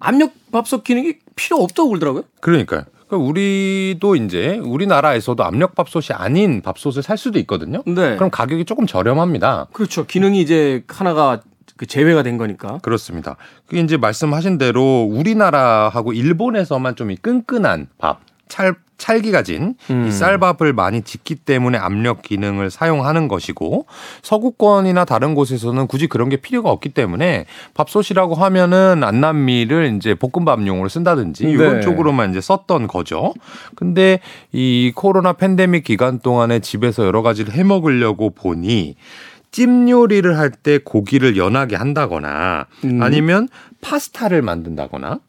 [0.00, 2.22] 압력 밥솥 기능이 필요 없다고 그러더라고요.
[2.40, 2.84] 그러니까요.
[3.06, 7.82] 그러니까 우리도 이제 우리나라에서도 압력 밥솥이 아닌 밥솥을 살 수도 있거든요.
[7.86, 8.16] 네.
[8.16, 9.68] 그럼 가격이 조금 저렴합니다.
[9.72, 10.06] 그렇죠.
[10.06, 11.40] 기능이 이제 하나가
[11.76, 12.78] 그 제외가 된 거니까.
[12.82, 13.36] 그렇습니다.
[13.66, 20.10] 그게 이제 말씀하신 대로 우리나라하고 일본에서만 좀 이 끈끈한 밥, 찰, 찰기가 진이 음.
[20.10, 23.86] 쌀밥을 많이 짓기 때문에 압력 기능을 사용하는 것이고
[24.22, 31.44] 서구권이나 다른 곳에서는 굳이 그런 게 필요가 없기 때문에 밥솥이라고 하면은 안남미를 이제 볶음밥용으로 쓴다든지
[31.44, 31.50] 네.
[31.50, 33.32] 이런 쪽으로만 이제 썼던 거죠.
[33.76, 34.20] 근데
[34.52, 38.96] 이 코로나 팬데믹 기간 동안에 집에서 여러 가지를 해 먹으려고 보니
[39.50, 43.00] 찜 요리를 할 때 고기를 연하게 한다거나 음.
[43.00, 43.48] 아니면
[43.80, 45.20] 파스타를 만든다거나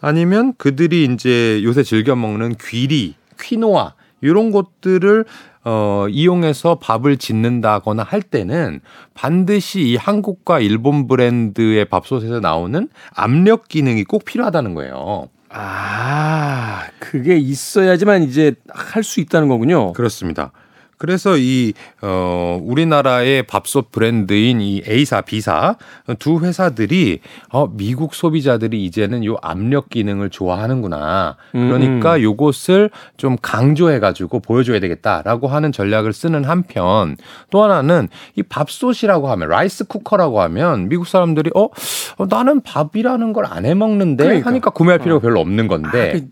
[0.00, 5.24] 아니면 그들이 이제 요새 즐겨 먹는 귀리, 퀴노아 이런 것들을
[5.64, 8.80] 어 이용해서 밥을 짓는다거나 할 때는
[9.14, 15.28] 반드시 이 한국과 일본 브랜드의 밥솥에서 나오는 압력 기능이 꼭 필요하다는 거예요.
[15.50, 19.92] 아, 그게 있어야지만 이제 할 수 있다는 거군요.
[19.94, 20.52] 그렇습니다.
[20.98, 25.76] 그래서 이, 어, 우리나라의 밥솥 브랜드인 이 A사, B사
[26.18, 31.36] 두 회사들이 어, 미국 소비자들이 이제는 요 압력 기능을 좋아하는구나.
[31.52, 37.16] 그러니까 요것을 좀 강조해가지고 보여줘야 되겠다라고 하는 전략을 쓰는 한편
[37.50, 43.46] 또 하나는 이 밥솥이라고 하면 rice cooker라고 하면 미국 사람들이 어, 어, 나는 밥이라는 걸
[43.46, 44.50] 안 해 먹는데 그러니까.
[44.50, 46.26] 하니까 구매할 필요가 별로 없는 건데 아, 그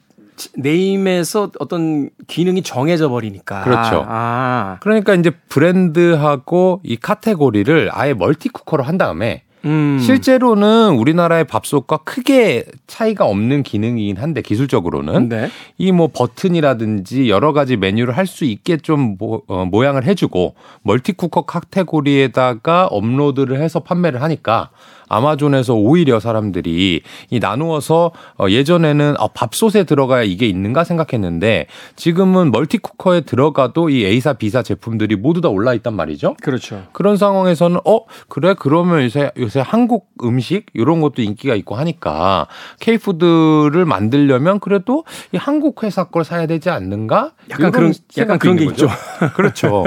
[0.57, 3.63] name에서 어떤 기능이 정해져 버리니까.
[3.65, 4.05] 그렇죠.
[4.09, 9.99] 아, 그러니까 이제 브랜드하고 이 카테고리를 아예 multi cooker로 한 다음에 음.
[9.99, 15.51] 실제로는 우리나라의 밥솥과 크게 차이가 없는 기능이긴 한데 기술적으로는 네.
[15.79, 22.87] 이뭐 버튼이라든지 여러 가지 메뉴를 할 수 있게 좀 모, 어, 모양을 해주고 멀티쿠커 카테고리에다가
[22.87, 24.71] 업로드를 해서 판매를 하니까
[25.09, 31.67] 아마존에서 오히려 사람들이 이 나누어서 어, 예전에는 아, 밥솥에 들어가야 이게 있는가 생각했는데
[31.97, 36.37] 지금은 멀티쿠커에 들어가도 이 A사 B사 제품들이 모두 다 올라 있단 말이죠.
[36.43, 36.83] 그렇죠.
[36.93, 42.47] 그런 상황에서는 어 그래 그러면 요새 요새 한국 음식 이런 것도 인기가 있고 하니까
[42.81, 47.33] K푸드를 만들려면 그래도 이 한국 회사 걸 사야 되지 않는가?
[47.51, 48.89] 약간 그런- 약간 그런 게 거죠.
[49.35, 49.85] 그렇죠.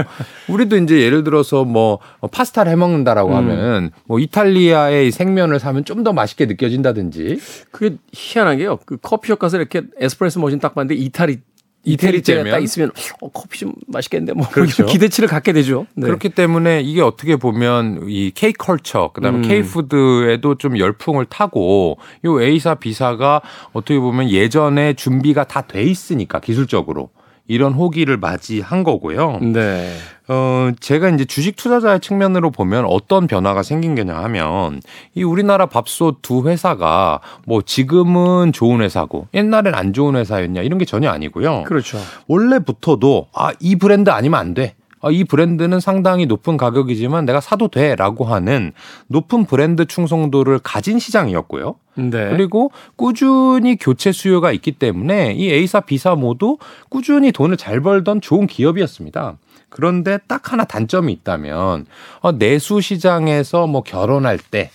[0.47, 1.99] 우리도 이제 예를 들어서 뭐
[2.31, 3.35] 파스타를 해 먹는다라고 음.
[3.35, 7.39] 하면 뭐 이탈리아의 생면을 사면 좀 더 맛있게 느껴진다든지
[7.71, 8.79] 그게 희한하게요.
[8.85, 11.39] 그 커피숍 가서 이렇게 에스프레소 머신 딱 봤는데 이탈리
[11.83, 12.41] 이태리째면?
[12.41, 12.91] 이태리째가 딱 있으면
[13.21, 14.85] 어, 커피 좀 맛있겠는데 뭐 그렇죠.
[14.85, 15.87] 기대치를 갖게 되죠.
[15.95, 16.05] 네.
[16.07, 19.41] 그렇기 때문에 이게 어떻게 보면 이 K 컬처 그다음에 음.
[19.41, 23.41] K 푸드에도 좀 열풍을 타고 요 A사 B사가
[23.73, 27.09] 어떻게 보면 예전에 준비가 다 돼 있으니까 기술적으로
[27.49, 29.39] 이런 호기를 맞이한 거고요.
[29.41, 29.91] 네.
[30.27, 34.81] 어, 제가 이제 주식 투자자의 측면으로 보면 어떤 변화가 생긴 게냐 하면
[35.15, 40.85] 이 우리나라 밥솥 두 회사가 뭐 지금은 좋은 회사고 옛날엔 안 좋은 회사였냐 이런 게
[40.85, 41.63] 전혀 아니고요.
[41.63, 41.97] 그렇죠.
[42.27, 44.75] 원래부터도 아, 이 브랜드 아니면 안 돼.
[45.01, 47.95] 아, 이 브랜드는 상당히 높은 가격이지만 내가 사도 돼.
[47.95, 48.73] 라고 하는
[49.07, 51.75] 높은 브랜드 충성도를 가진 시장이었고요.
[51.95, 52.29] 네.
[52.29, 56.57] 그리고 꾸준히 교체 수요가 있기 때문에 이 A사, B사 모두
[56.89, 59.37] 꾸준히 돈을 잘 벌던 좋은 기업이었습니다.
[59.69, 61.85] 그런데 딱 하나 단점이 있다면
[62.21, 64.71] 어, 내수 시장에서 뭐 결혼할 때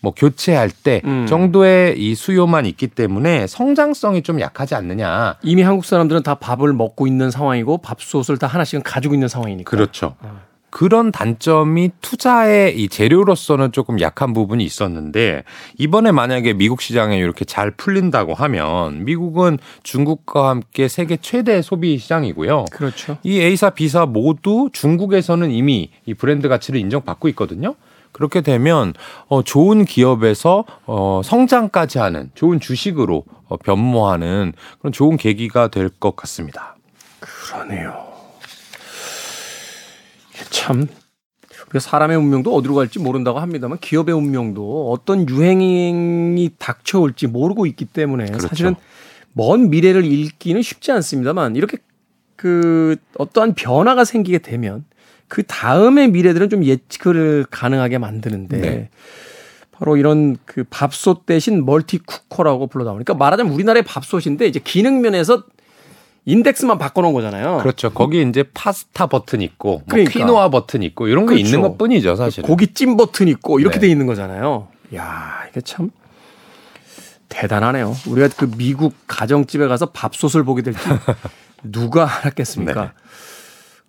[0.00, 1.26] 뭐 교체할 때 음.
[1.26, 5.36] 정도의 이 수요만 있기 때문에 성장성이 좀 약하지 않느냐.
[5.42, 9.70] 이미 한국 사람들은 다 밥을 먹고 있는 상황이고 밥솥을 다 하나씩은 가지고 있는 상황이니까.
[9.70, 10.16] 그렇죠.
[10.20, 10.46] 어.
[10.76, 15.44] 그런 단점이 투자의 이 재료로서는 조금 약한 부분이 있었는데
[15.78, 22.66] 이번에 만약에 미국 시장에 이렇게 잘 풀린다고 하면 미국은 중국과 함께 세계 최대 소비 시장이고요.
[22.70, 23.16] 그렇죠.
[23.22, 27.74] 이 A사, B사 모두 중국에서는 이미 이 브랜드 가치를 인정받고 있거든요.
[28.16, 28.94] 그렇게 되면
[29.28, 36.16] 어 좋은 기업에서 어 성장까지 하는 좋은 주식으로 어 변모하는 그런 좋은 계기가 될 것
[36.16, 36.76] 같습니다.
[37.20, 37.94] 그러네요.
[40.48, 40.86] 참
[41.66, 48.24] 우리가 사람의 운명도 어디로 갈지 모른다고 합니다만 기업의 운명도 어떤 유행이 닥쳐올지 모르고 있기 때문에
[48.28, 48.48] 그렇죠.
[48.48, 48.76] 사실은
[49.34, 51.76] 먼 미래를 읽기는 쉽지 않습니다만 이렇게
[52.36, 54.86] 그 어떠한 변화가 생기게 되면
[55.28, 58.88] 그 다음의 미래들은 좀 예측을 가능하게 만드는데 네.
[59.72, 65.44] 바로 이런 그 밥솥 대신 멀티 쿠커라고 불러 나오니까 말하자면 우리나라의 밥솥인데 이제 기능 면에서
[66.24, 67.58] 인덱스만 바꿔놓은 거잖아요.
[67.58, 67.90] 그렇죠.
[67.90, 70.10] 거기 이제 파스타 버튼 있고, 뭐 그러니까.
[70.10, 71.44] 퀴노아 버튼 있고 이런 거 그렇죠.
[71.44, 72.42] 있는 것 뿐이죠, 사실.
[72.42, 73.86] 고기찜 버튼 있고 이렇게 네.
[73.86, 74.66] 돼 있는 거잖아요.
[74.96, 75.90] 야 이게 참
[77.28, 77.94] 대단하네요.
[78.08, 80.80] 우리가 그 미국 가정집에 가서 밥솥을 보게 될지
[81.62, 82.82] 누가 알았겠습니까?
[82.82, 82.90] 네.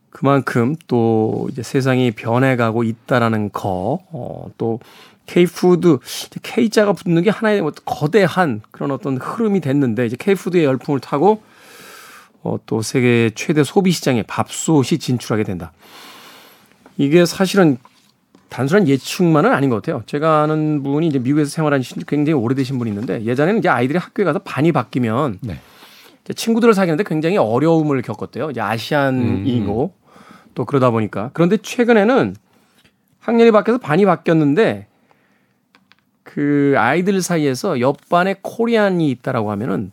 [0.09, 4.79] 그만큼 또 이제 세상이 변해가고 있다라는 거, 어, 또
[5.25, 5.99] K푸드,
[6.41, 11.43] K자가 붙는 게 하나의 뭐 거대한 그런 어떤 흐름이 됐는데 이제 K푸드의 열풍을 타고
[12.41, 15.73] 어, 또 세계 최대 소비 시장에 밥솥이 진출하게 된다.
[16.97, 17.77] 이게 사실은
[18.49, 20.03] 단순한 예측만은 아닌 것 같아요.
[20.05, 24.23] 제가 아는 분이 이제 미국에서 생활한 지 굉장히 오래되신 분이 있는데 예전에는 이제 아이들이 학교에
[24.23, 25.59] 가서 반이 바뀌면 네.
[26.33, 28.51] 친구들을 사귀는데 굉장히 어려움을 겪었대요.
[28.51, 30.07] 이제 아시안이고 음.
[30.55, 32.35] 또 그러다 보니까 그런데 최근에는
[33.19, 34.87] 학년이 바뀌어서 반이 바뀌었는데
[36.23, 39.91] 그 아이들 사이에서 옆반에 코리안이 있다라고 하면은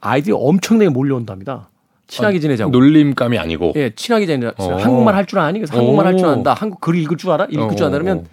[0.00, 1.68] 아이들이 엄청나게 몰려온답니다.
[2.06, 2.70] 친하게 아, 지내자고.
[2.72, 3.72] 놀림감이 아니고.
[3.76, 4.52] 예, 친하게 지내자.
[4.56, 4.76] 어.
[4.76, 5.58] 한국말 할 줄 아니?
[5.60, 6.54] 그래서 한국말 할 줄 안다.
[6.54, 7.46] 한국 글 읽을 줄 알아?
[7.50, 7.98] 읽을 줄 안다.
[7.98, 8.26] 그러면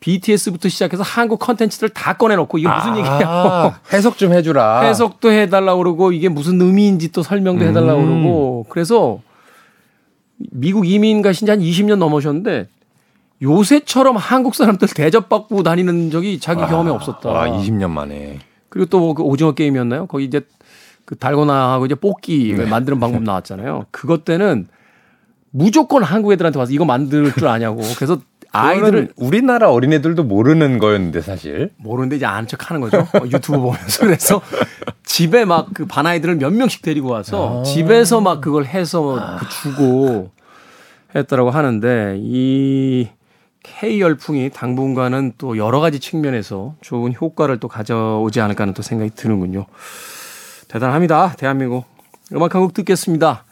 [0.00, 3.80] BTS부터 시작해서 한국 컨텐츠들 다 꺼내놓고 이게 무슨 아, 얘기야?
[3.92, 4.80] 해석 좀 해주라.
[4.88, 8.22] 해석도 해달라고 그러고 이게 무슨 의미인지 또 설명도 해달라고 음.
[8.22, 9.20] 그러고 그래서
[10.38, 12.68] 미국 이민 가신 지 한 20년 넘으셨는데
[13.42, 17.28] 요새처럼 한국 사람들 대접받고 다니는 적이 자기 아, 경험에 없었다.
[17.30, 18.38] 아, 20년 만에.
[18.68, 20.06] 그리고 또 그 오징어 게임이었나요?
[20.06, 20.40] 거기 이제
[21.04, 22.66] 그 달고나하고 이제 뽑기 네.
[22.66, 23.86] 만드는 방법 나왔잖아요.
[23.90, 24.68] 그것 때는
[25.50, 27.82] 무조건 한국 애들한테 와서 이거 만들 줄 아냐고.
[27.96, 28.18] 그래서
[28.52, 32.98] 아이들을 우리나라 어린애들도 모르는 거였는데 사실 모르는데 이제 아는 척 하는 거죠.
[33.14, 34.40] 어, 유튜브 보면서 그래서
[35.04, 37.62] 집에 막 그 반아이들을 몇 명씩 데리고 와서 아.
[37.62, 40.30] 집에서 막 그걸 해서 그 주고
[41.14, 43.08] 했더라고 하는데 이
[43.62, 49.10] K 열풍이 당분간은 또 여러 가지 측면에서 좋은 효과를 또 가져오지 않을까 하는 또 생각이
[49.14, 49.66] 드는군요.
[50.68, 51.34] 대단합니다.
[51.36, 51.84] 대한민국.
[52.32, 53.44] 음악 한 곡 듣겠습니다.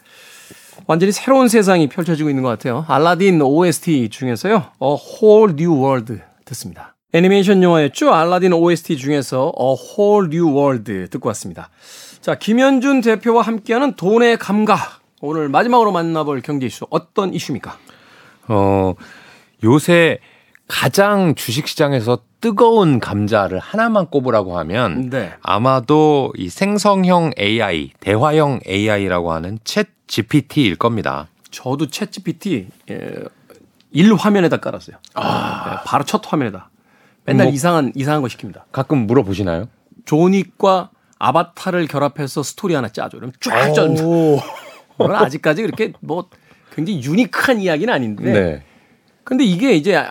[0.89, 2.83] 완전히 새로운 세상이 펼쳐지고 있는 것 같아요.
[2.87, 4.55] 알라딘 OST 중에서요.
[4.55, 4.89] A
[5.21, 6.95] Whole New World 듣습니다.
[7.13, 8.11] 애니메이션 영화였죠.
[8.11, 11.69] 알라딘 OST 중에서 A Whole New World 듣고 왔습니다.
[12.21, 15.01] 자, 김현준 대표와 함께하는 돈의 감각.
[15.21, 17.77] 오늘 마지막으로 만나볼 경제 이슈 어떤 이슈입니까?
[18.47, 18.95] 어,
[19.63, 20.17] 요새
[20.67, 25.33] 가장 주식시장에서 뜨거운 감자를 하나만 꼽으라고 하면 네.
[25.41, 31.27] 아마도 이 생성형 AI, 대화형 AI라고 하는 챗 GPT일 겁니다.
[31.51, 33.11] 저도 ChatGPT 예,
[33.91, 34.97] 1 화면에다 깔았어요.
[35.15, 35.69] 아.
[35.69, 36.69] 네, 바로 첫 화면에다.
[37.25, 38.63] 맨날 뭐, 이상한 이상한 거 시킵니다.
[38.71, 39.67] 가끔 물어보시나요?
[40.05, 43.17] 존 윅과 아바타를 결합해서 스토리 하나 짜줘.
[43.17, 44.43] 그럼 쫙 짜줍니다.
[44.97, 46.29] 아직까지 그렇게 뭐
[46.73, 48.31] 굉장히 unique한 이야기는 아닌데.
[48.31, 48.63] 네.
[49.23, 50.01] 근데 이게 이제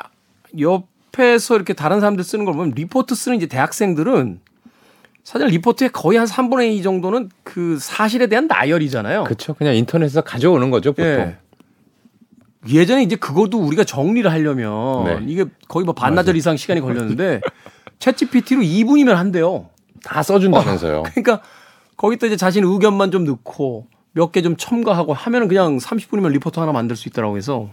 [0.61, 4.41] 옆에서 이렇게 다른 사람들 쓰는 걸 보면 리포트 쓰는 이제 대학생들은
[5.25, 9.25] 사실 리포트의 거의 한 3분의 2 정도는 그 사실에 대한 나열이잖아요.
[9.25, 9.55] 그렇죠.
[9.55, 11.05] 그냥 인터넷에서 가져오는 거죠, 보통.
[11.07, 11.37] 예.
[12.69, 15.21] 예전에 이제 그것도 우리가 정리를 하려면 네.
[15.27, 16.39] 이게 거의 뭐 반나절 맞아.
[16.39, 17.41] 이상 시간이 걸렸는데
[17.99, 19.69] 챗 GPT로 2분이면 한대요.
[20.03, 20.99] 다 써준다면서요.
[20.99, 21.41] 어, 그러니까
[21.97, 26.73] 거기다 이제 자신 의견만 좀 넣고 몇 개 좀 첨가하고 하면은 그냥 30분이면 리포트 하나
[26.73, 27.71] 만들 수 있다라고 해서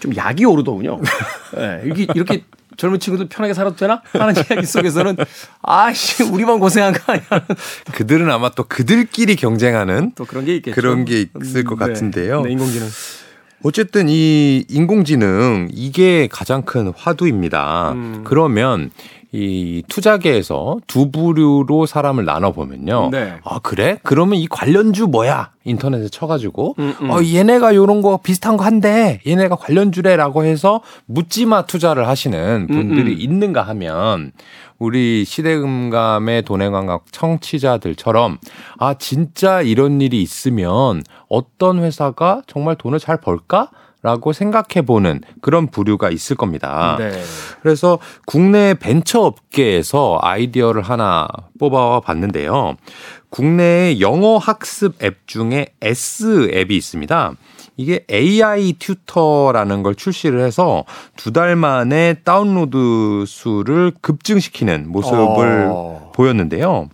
[0.00, 1.00] 좀 약이 오르더군요.
[1.56, 2.44] 네, 이렇게, 이렇게
[2.76, 4.02] 젊은 친구들 편하게 살아도 되나?
[4.12, 5.16] 하는 이야기 속에서는
[5.62, 7.26] 아씨 우리만 고생한 거 아니야.
[7.94, 10.74] 그들은 아마 또 그들끼리 경쟁하는 또 그런 게 있겠죠.
[10.74, 11.86] 그런 게 있을 것 네.
[11.86, 12.42] 같은데요.
[12.42, 12.86] 네, 인공지능.
[13.62, 17.92] 어쨌든 이 인공지능 이게 가장 큰 화두입니다.
[17.92, 18.20] 음.
[18.24, 18.90] 그러면
[19.32, 23.10] 이 투자계에서 두 부류로 사람을 나눠 보면요.
[23.10, 23.34] 네.
[23.44, 23.98] 아 그래?
[24.02, 25.50] 그러면 이 관련주 뭐야?
[25.64, 27.10] 인터넷에 쳐가지고 음, 음.
[27.10, 29.20] 어 얘네가 요런 거 비슷한 거 한대.
[29.26, 33.20] 얘네가 관련주래라고 해서 묻지마 투자를 하시는 분들이 음, 음.
[33.20, 34.32] 있는가 하면
[34.78, 38.38] 우리 시대금감의 돈의감각 청취자들처럼
[38.78, 43.70] 아 진짜 이런 일이 있으면 어떤 회사가 정말 돈을 잘 벌까?
[44.02, 46.96] 라고 생각해 보는 그런 부류가 있을 겁니다.
[46.98, 47.10] 네.
[47.62, 51.26] 그래서 국내 벤처 업계에서 아이디어를 하나
[51.58, 52.76] 뽑아 봤는데요.
[53.30, 57.32] 국내의 영어 학습 앱 중에 S 앱이 있습니다.
[57.78, 60.84] 이게 AI 튜터라는 걸 출시를 해서
[61.16, 66.12] 두 달 만에 다운로드 수를 급증시키는 모습을 어.
[66.14, 66.88] 보였는데요.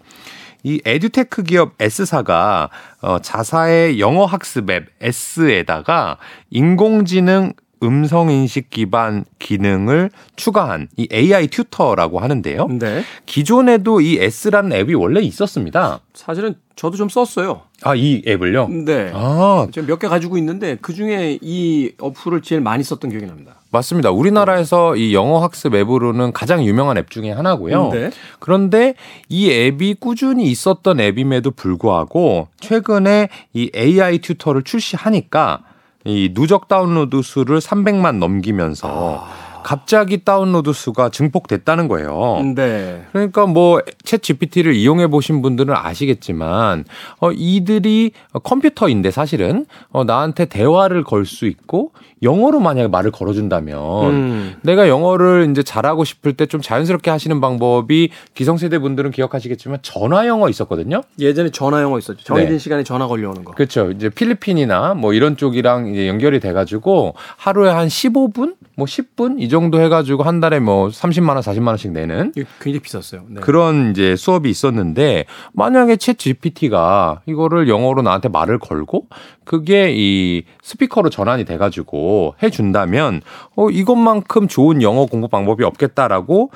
[0.62, 2.70] 이 에듀테크 기업 S사가
[3.00, 6.18] 어, 자사의 영어 학습 앱 S에다가
[6.50, 12.68] 인공지능 음성 인식 기반 기능을 추가한 이 AI 튜터라고 하는데요.
[12.78, 13.02] 네.
[13.26, 16.00] 기존에도 이 S라는 앱이 원래 있었습니다.
[16.14, 17.62] 사실은 저도 좀 썼어요.
[17.82, 18.68] 아, 이 앱을요?
[18.68, 19.10] 네.
[19.14, 23.56] 아, 지금 몇 개 가지고 있는데 그 중에 이 어플을 제일 많이 썼던 기억이 납니다.
[23.70, 24.10] 맞습니다.
[24.10, 27.90] 우리나라에서 이 영어 학습 앱으로는 가장 유명한 앱 중에 하나고요.
[27.92, 28.10] 네.
[28.38, 28.94] 그런데
[29.28, 35.60] 이 앱이 꾸준히 있었던 앱임에도 불구하고 최근에 이 AI 튜터를 출시하니까
[36.04, 39.24] 이 누적 다운로드 수를 300만 넘기면서
[39.62, 42.42] 갑자기 다운로드 수가 증폭됐다는 거예요.
[42.56, 43.04] 네.
[43.12, 46.84] 그러니까 뭐챗 GPT를 이용해 보신 분들은 아시겠지만
[47.20, 48.10] 어 이들이
[48.42, 54.54] 컴퓨터인데 사실은 어 나한테 대화를 걸 수 있고 영어로 만약에 말을 걸어준다면 음.
[54.62, 60.50] 내가 영어를 이제 잘하고 싶을 때 좀 자연스럽게 하시는 방법이 기성세대 분들은 기억하시겠지만 전화 영어
[60.50, 61.00] 있었거든요.
[61.18, 62.22] 예전에 전화 영어 있었죠.
[62.24, 62.58] 정해진 네.
[62.58, 63.52] 시간에 전화 걸려오는 거.
[63.52, 63.90] 그렇죠.
[63.90, 69.80] 이제 필리핀이나 뭐 이런 쪽이랑 이제 연결이 돼가지고 하루에 한 15분, 뭐 10분 이 정도
[69.80, 73.22] 해가지고 한 달에 뭐 30만 원, 40만 원씩 내는 굉장히 비쌌어요.
[73.28, 73.40] 네.
[73.40, 79.06] 그런 이제 수업이 있었는데 만약에 챗 GPT가 이거를 영어로 나한테 말을 걸고
[79.44, 82.11] 그게 이 스피커로 전환이 돼가지고
[82.42, 83.22] 해준다면
[83.56, 86.50] 어 이것만큼 좋은 영어 공부 방법이 없겠다라고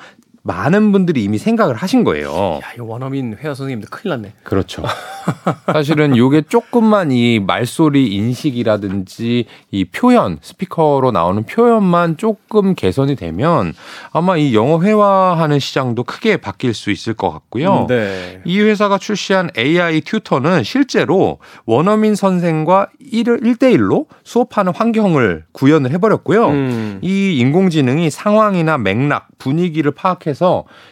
[0.47, 2.59] 많은 분들이 이미 생각을 하신 거예요.
[2.63, 4.33] 야, 이 원어민 회화 선생님들 큰일 났네.
[4.43, 4.81] 그렇죠.
[5.67, 13.73] 사실은 요게 조금만 이 말소리 인식이라든지 이 표현, 스피커로 나오는 표현만 조금 개선이 되면
[14.13, 17.85] 아마 이 영어 회화하는 시장도 크게 바뀔 수 있을 것 같고요.
[17.89, 18.41] 네.
[18.45, 26.47] 이 회사가 출시한 AI 튜터는 실제로 원어민 선생과 1대1로 수업하는 환경을 구현을 해버렸고요.
[26.47, 26.99] 음.
[27.01, 30.36] 이 인공지능이 상황이나 맥락, 분위기를 파악해서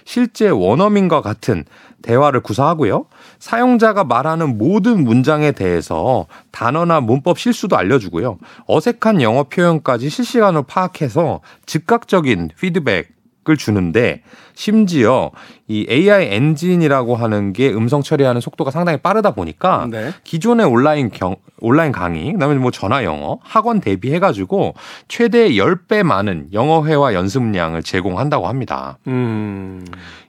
[0.06, 1.66] 실제 원어민과 같은
[2.02, 3.06] 대화를 구사하고요.
[3.40, 8.38] 사용자가 말하는 모든 문장에 대해서 단어나 문법 실수도 알려주고요.
[8.68, 13.16] 어색한 영어 표현까지 실시간으로 파악해서 즉각적인 피드백
[13.48, 14.24] 을 주는데
[14.56, 15.30] 심지어
[15.68, 20.12] 이 AI 엔진이라고 하는 게 음성 처리하는 속도가 상당히 빠르다 보니까 네.
[20.24, 24.76] 기존의 온라인 경, 온라인 강의, 그다음에 뭐 전화 영어, 학원 대비해 가지고
[25.08, 29.00] 최대 10배 많은 영어 회화 연습량을 제공한다고 합니다.
[29.08, 29.84] 음.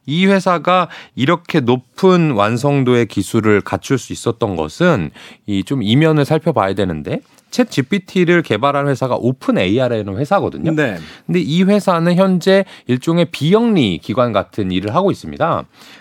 [0.07, 5.11] 이 회사가 이렇게 높은 완성도의 기술을 갖출 수 있었던 것은
[5.47, 7.21] 이 좀 이면을 살펴봐야 되는데
[7.51, 10.73] 챗 GPT를 개발한 회사가 오픈 AI라는 회사거든요.
[10.73, 10.97] 네.
[11.27, 15.26] 근데 이 회사는 현재 일종의 비영리 기관 같은 일을 하고 있습니다.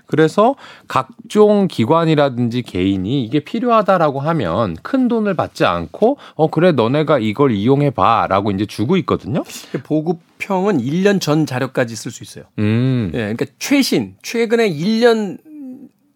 [0.06, 0.56] 그래서
[0.88, 7.92] 각종 기관이라든지 개인이 이게 필요하다라고 하면 큰 돈을 받지 않고 어 그래 너네가 이걸 이용해
[7.92, 9.44] 봐라고 이제 주고 있거든요.
[9.84, 12.46] 보급형은 1년 전 자료까지 쓸 수 있어요.
[12.60, 13.12] 음.
[13.14, 15.40] 예, 그러니까 최신 최근에 1년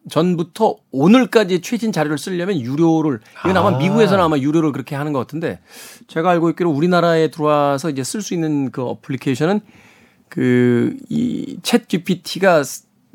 [0.10, 3.78] 전부터 오늘까지 최신 자료를 쓰려면 유료를 이건 아마 아.
[3.78, 5.60] 미국에서는 아마 유료를 그렇게 하는 것 같은데
[6.08, 9.62] 제가 알고 있기로 우리나라에 들어와서 이제 쓸 수 있는 그 어플리케이션은
[10.28, 12.64] 그 이챗 GPT가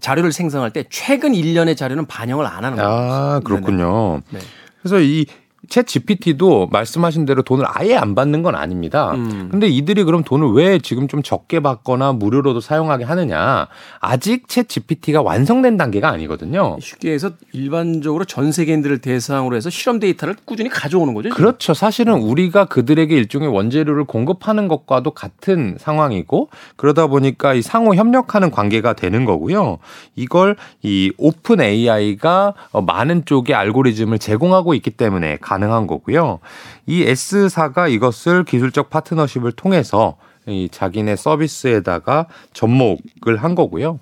[0.00, 2.90] 자료를 생성할 때 최근 1년의 자료는 반영을 안 하는 거예요.
[2.90, 4.20] 아, 그렇군요.
[4.30, 4.40] 네.
[4.80, 5.26] 그래서 이
[5.68, 9.12] 챗 GPT도 말씀하신 대로 돈을 아예 안 받는 건 아닙니다.
[9.12, 9.48] 음.
[9.50, 13.68] 근데 이들이 그럼 돈을 왜 지금 좀 적게 받거나 무료로도 사용하게 하느냐?
[14.00, 16.78] 아직 챗 GPT가 완성된 단계가 아니거든요.
[16.80, 21.28] 쉽게 해서 일반적으로 전 세계인들을 대상으로 해서 실험 데이터를 꾸준히 가져오는 거죠.
[21.30, 21.36] 지금.
[21.36, 21.74] 그렇죠.
[21.74, 28.94] 사실은 우리가 그들에게 일종의 원재료를 공급하는 것과도 같은 상황이고 그러다 보니까 이 상호 협력하는 관계가
[28.94, 29.78] 되는 거고요.
[30.16, 36.40] 이걸 이 오픈 AI가 어, 많은 쪽의 알고리즘을 제공하고 있기 때문에 가능한 거고요.
[36.86, 43.98] 이 S사가 이것을 기술적 파트너십을 통해서 이 자기네 서비스에다가 접목을 한 거고요.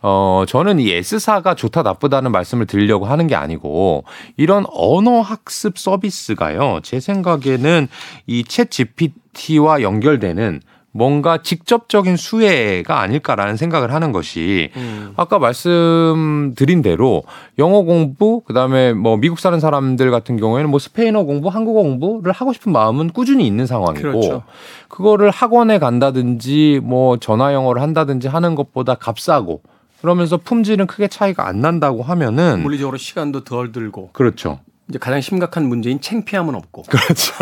[0.00, 4.04] 어, 저는 이 S사가 좋다 나쁘다는 말씀을 드리려고 하는 게 아니고
[4.36, 6.80] 이런 언어 학습 서비스가요.
[6.82, 7.88] 제 생각에는
[8.28, 10.62] 이챗 GPT와 연결되는
[10.92, 15.14] 뭔가 직접적인 수혜가 아닐까라는 생각을 하는 것이 음.
[15.16, 17.22] 아까 말씀드린 대로
[17.58, 22.52] 영어 공부 그다음에 뭐 미국 사는 사람들 같은 경우에는 뭐 스페인어 공부, 한국어 공부를 하고
[22.52, 24.42] 싶은 마음은 꾸준히 있는 상황이고 그렇죠.
[24.88, 29.62] 그거를 학원에 간다든지 뭐 전화 영어를 한다든지 하는 것보다 값싸고
[30.02, 34.58] 그러면서 품질은 크게 차이가 안 난다고 하면은 물리적으로 시간도 덜 들고 그렇죠.
[34.88, 37.32] 이제 가장 심각한 문제인 창피함은 없고 그렇죠.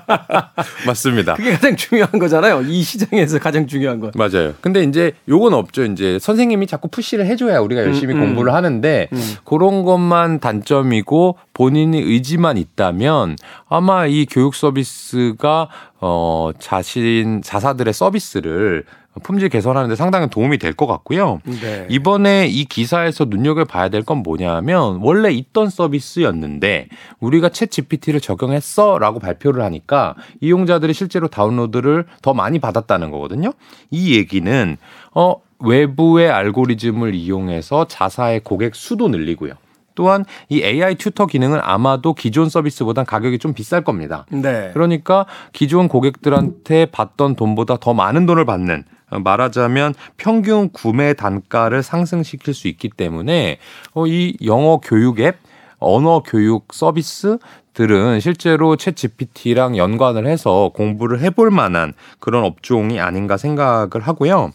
[0.86, 1.34] 맞습니다.
[1.34, 2.62] 그게 가장 중요한 거잖아요.
[2.62, 4.12] 이 시장에서 가장 중요한 건.
[4.14, 4.54] 맞아요.
[4.60, 5.84] 근데 이제 요건 없죠.
[5.84, 8.26] 이제 선생님이 자꾸 푸시를 해줘야 우리가 열심히 음, 음.
[8.26, 9.34] 공부를 하는데 음.
[9.44, 13.36] 그런 것만 단점이고 본인의 의지만 있다면
[13.68, 15.68] 아마 이 교육 서비스가
[16.00, 18.84] 어 자신 자사들의 서비스를
[19.20, 21.40] 품질 개선하는데 상당히 도움이 될 것 같고요.
[21.44, 21.86] 네.
[21.88, 26.88] 이번에 이 기사에서 눈여겨 봐야 될 건 뭐냐면 원래 있던 서비스였는데
[27.20, 33.52] 우리가 챗 GPT를 적용했어라고 발표를 하니까 이용자들이 실제로 다운로드를 더 많이 받았다는 거거든요.
[33.90, 34.76] 이 얘기는
[35.14, 39.52] 어 외부의 알고리즘을 이용해서 자사의 고객 수도 늘리고요.
[39.94, 44.24] 또한 이 AI 튜터 기능은 아마도 기존 서비스보단 가격이 좀 비쌀 겁니다.
[44.30, 44.70] 네.
[44.72, 52.54] 그러니까 기존 고객들한테 받던 돈보다 더 많은 돈을 받는 어, 말하자면 평균 구매 단가를 상승시킬
[52.54, 53.58] 수 있기 때문에
[53.94, 55.36] 어, 이 영어 교육 앱,
[55.78, 64.00] 언어 교육 서비스들은 실제로 챗 GPT랑 연관을 해서 공부를 해볼 만한 그런 업종이 아닌가 생각을
[64.02, 64.52] 하고요.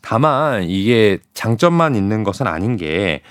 [0.00, 3.22] 다만 이게 장점만 있는 것은 아닌 게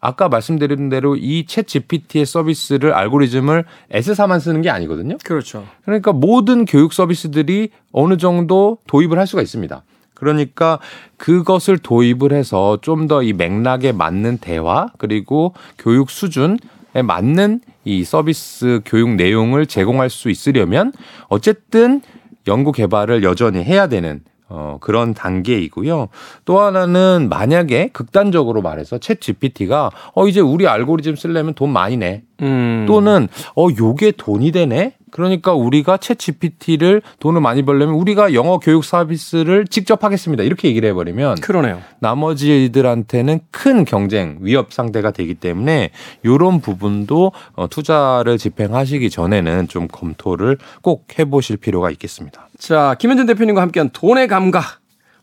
[0.00, 5.16] 아까 말씀드린 대로 이 챗 GPT의 서비스를 알고리즘을 S사만 쓰는 게 아니거든요.
[5.24, 5.66] 그렇죠.
[5.84, 9.82] 그러니까 모든 교육 서비스들이 어느 정도 도입을 할 수가 있습니다.
[10.16, 10.78] 그러니까
[11.16, 16.56] 그것을 도입을 해서 좀 더 이 맥락에 맞는 대화 그리고 교육 수준에
[17.04, 20.92] 맞는 이 서비스 교육 내용을 제공할 수 있으려면
[21.28, 22.00] 어쨌든
[22.48, 26.08] 연구 개발을 여전히 해야 되는 어, 그런 단계이고요.
[26.44, 32.22] 또 하나는 만약에 극단적으로 말해서 챗 GPT가 어, 이제 우리 알고리즘 쓰려면 돈 많이 내.
[32.42, 32.84] 음.
[32.86, 34.94] 또는 어, 요게 돈이 되네?
[35.16, 40.42] 그러니까 우리가 챗 GPT를 돈을 많이 벌려면 우리가 영어 교육 서비스를 직접 하겠습니다.
[40.42, 41.80] 이렇게 얘기를 해버리면 그러네요.
[42.00, 45.90] 나머지들한테는 큰 경쟁 위협 상대가 되기 때문에
[46.22, 52.48] 이런 부분도 어, 투자를 집행하시기 전에는 좀 검토를 꼭 해보실 필요가 있겠습니다.
[52.58, 54.80] 자, 김현준 대표님과 함께한 돈의 감각.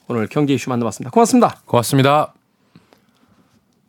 [0.08, 1.12] 오늘 경제 이슈 만나봤습니다.
[1.12, 1.62] 고맙습니다.
[1.66, 2.34] 고맙습니다.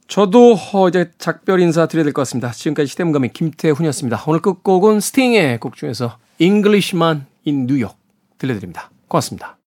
[0.06, 2.50] 저도 어, 이제 작별 인사 드려야 될 것 같습니다.
[2.50, 4.24] 지금까지 시대문감의 김태훈이었습니다.
[4.26, 7.98] 오늘 끝곡은 스팅의 곡 중에서 Englishman in New York
[8.38, 8.90] 들려드립니다.
[9.08, 9.56] 고맙습니다.